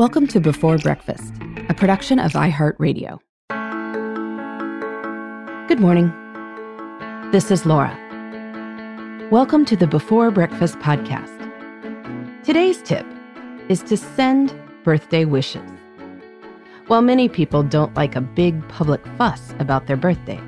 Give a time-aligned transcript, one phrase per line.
[0.00, 1.34] Welcome to Before Breakfast,
[1.68, 3.18] a production of iHeartRadio.
[5.68, 6.10] Good morning.
[7.32, 7.94] This is Laura.
[9.30, 11.36] Welcome to the Before Breakfast podcast.
[12.42, 13.04] Today's tip
[13.68, 15.70] is to send birthday wishes.
[16.86, 20.40] While many people don't like a big public fuss about their birthdays,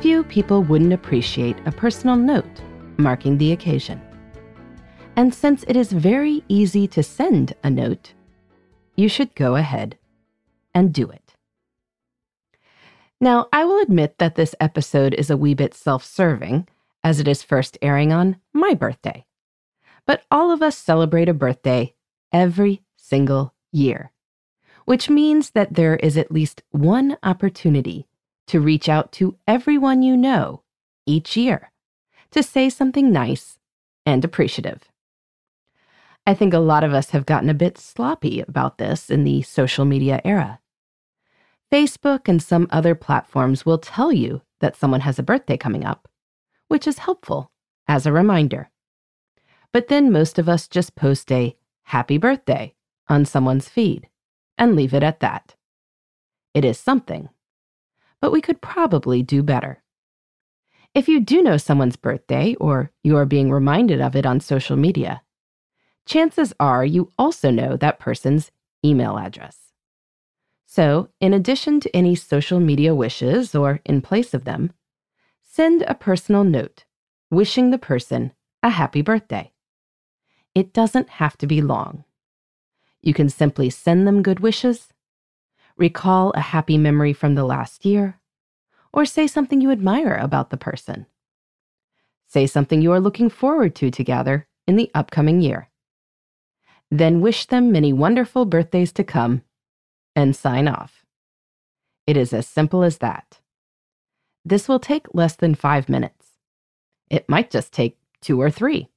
[0.00, 2.60] few people wouldn't appreciate a personal note
[2.96, 4.02] marking the occasion.
[5.14, 8.12] And since it is very easy to send a note,
[9.00, 9.96] you should go ahead
[10.74, 11.34] and do it.
[13.20, 16.68] Now, I will admit that this episode is a wee bit self serving,
[17.02, 19.24] as it is first airing on my birthday.
[20.06, 21.94] But all of us celebrate a birthday
[22.32, 24.12] every single year,
[24.84, 28.06] which means that there is at least one opportunity
[28.48, 30.62] to reach out to everyone you know
[31.06, 31.70] each year
[32.30, 33.58] to say something nice
[34.04, 34.89] and appreciative.
[36.30, 39.42] I think a lot of us have gotten a bit sloppy about this in the
[39.42, 40.60] social media era.
[41.72, 46.06] Facebook and some other platforms will tell you that someone has a birthday coming up,
[46.68, 47.50] which is helpful
[47.88, 48.70] as a reminder.
[49.72, 52.74] But then most of us just post a happy birthday
[53.08, 54.08] on someone's feed
[54.56, 55.56] and leave it at that.
[56.54, 57.28] It is something,
[58.20, 59.82] but we could probably do better.
[60.94, 64.76] If you do know someone's birthday or you are being reminded of it on social
[64.76, 65.22] media,
[66.10, 68.50] chances are you also know that person's
[68.84, 69.70] email address.
[70.66, 74.72] So, in addition to any social media wishes or in place of them,
[75.40, 76.84] send a personal note
[77.30, 79.52] wishing the person a happy birthday.
[80.52, 82.02] It doesn't have to be long.
[83.02, 84.88] You can simply send them good wishes,
[85.76, 88.18] recall a happy memory from the last year,
[88.92, 91.06] or say something you admire about the person.
[92.26, 95.69] Say something you are looking forward to together in the upcoming year.
[96.90, 99.42] Then wish them many wonderful birthdays to come
[100.16, 101.04] and sign off.
[102.06, 103.40] It is as simple as that.
[104.44, 106.38] This will take less than five minutes.
[107.08, 108.88] It might just take two or three.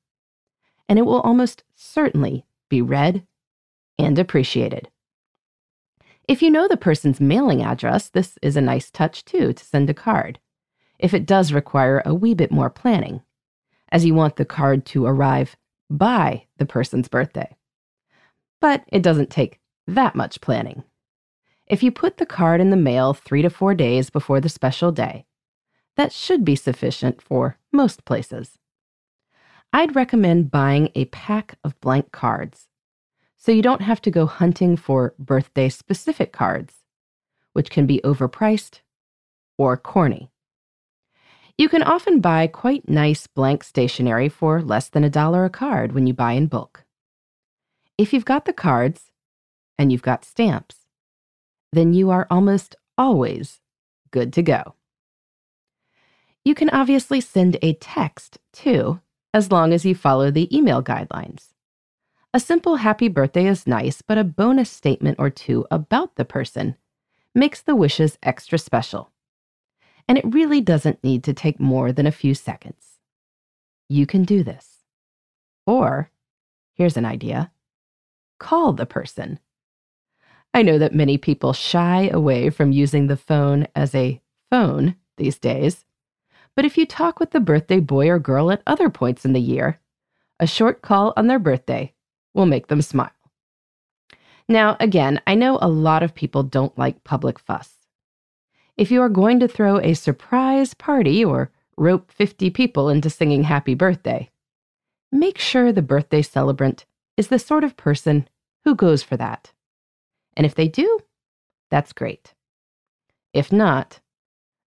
[0.90, 3.28] And it will almost certainly be read
[4.00, 4.90] and appreciated.
[6.28, 9.90] If you know the person's mailing address, this is a nice touch too to send
[9.90, 10.40] a card,
[10.98, 13.22] if it does require a wee bit more planning,
[13.90, 15.56] as you want the card to arrive
[15.90, 17.56] by the person's birthday
[18.64, 20.86] but it doesn't take that much planning.
[21.68, 24.94] If you put the card in the mail three to four days before the special
[24.94, 25.26] day,
[25.98, 28.58] that should be sufficient for most places.
[29.74, 32.70] I'd recommend buying a pack of blank cards
[33.36, 36.86] so you don't have to go hunting for birthday specific cards,
[37.52, 38.80] which can be overpriced
[39.58, 40.32] or corny.
[41.58, 45.92] You can often buy quite nice blank stationery for less than a dollar a card
[45.92, 46.83] when you buy in bulk.
[47.98, 49.12] If you've got the cards
[49.78, 50.88] and you've got stamps,
[51.72, 53.62] then you are almost always
[54.12, 54.76] good to go.
[56.44, 59.00] You can obviously send a text too,
[59.34, 61.54] as long as you follow the email guidelines.
[62.34, 66.76] A simple happy birthday is nice, but a bonus statement or two about the person
[67.36, 69.12] makes the wishes extra special.
[70.08, 73.00] And it really doesn't need to take more than a few seconds.
[73.88, 74.80] You can do this.
[75.66, 76.10] Or,
[76.74, 77.52] here's an idea
[78.44, 79.40] call the person.
[80.54, 84.22] I know that many people shy away from using the phone as a
[84.52, 85.86] phone these days,
[86.56, 89.40] but if you talk with the birthday boy or girl at other points in the
[89.40, 89.80] year,
[90.40, 91.94] a short call on their birthday
[92.34, 93.10] will make them smile.
[94.50, 97.70] Now, again, I know a lot of people don't like public fuss.
[98.76, 103.44] If you are going to throw a surprise party or rope 50 people into singing
[103.44, 104.30] happy birthday,
[105.12, 106.86] make sure the birthday celebrant
[107.16, 108.28] is the sort of person
[108.64, 109.52] who goes for that.
[110.36, 111.00] And if they do,
[111.70, 112.34] that's great.
[113.34, 114.00] If not,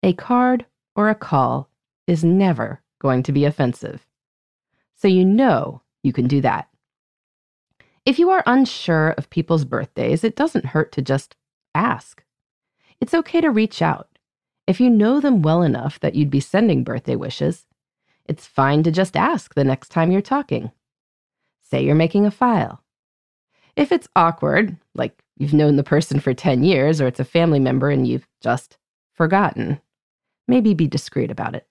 [0.04, 0.66] a card
[0.96, 1.70] or a call
[2.08, 4.06] is never going to be offensive.
[4.96, 6.68] So you know you can do that.
[8.06, 11.36] If you are unsure of people's birthdays, it doesn't hurt to just
[11.76, 12.24] ask.
[13.00, 14.08] It's okay to reach out.
[14.68, 17.66] If you know them well enough that you'd be sending birthday wishes,
[18.26, 20.72] it's fine to just ask the next time you're talking.
[21.62, 22.84] say you're making a file.
[23.76, 27.60] If it's awkward, like you've known the person for 10 years or it's a family
[27.60, 28.78] member and you've just
[29.14, 29.82] forgotten,
[30.48, 31.68] maybe be discreet about it.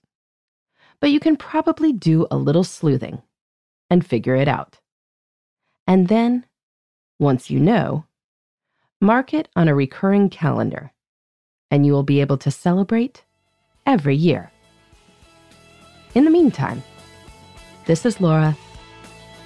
[1.01, 3.23] But you can probably do a little sleuthing
[3.89, 4.79] and figure it out.
[5.87, 6.45] And then,
[7.19, 8.05] once you know,
[9.01, 10.93] mark it on a recurring calendar,
[11.71, 13.25] and you will be able to celebrate
[13.87, 14.51] every year.
[16.15, 16.83] In the meantime,
[17.87, 18.57] this is Laura.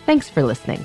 [0.07, 0.85] Thanks for listening.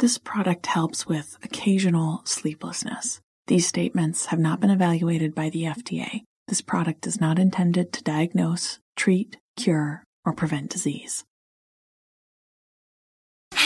[0.00, 3.20] This product helps with occasional sleeplessness.
[3.48, 6.22] These statements have not been evaluated by the FDA.
[6.48, 11.26] This product is not intended to diagnose, treat, cure, or prevent disease.